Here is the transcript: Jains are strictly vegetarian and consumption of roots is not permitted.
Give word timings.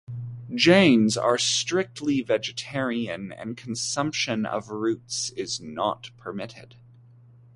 Jains 0.55 1.15
are 1.15 1.37
strictly 1.37 2.23
vegetarian 2.23 3.31
and 3.31 3.55
consumption 3.55 4.47
of 4.47 4.71
roots 4.71 5.29
is 5.37 5.61
not 5.61 6.09
permitted. 6.17 6.73